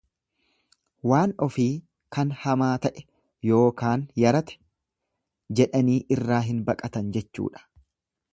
[1.09, 1.67] Waan ofii
[2.17, 3.03] kan hamaa ta'e
[3.51, 4.59] yookaan yarate
[5.61, 7.67] jedhanii irraa hin baqatan jechuudha.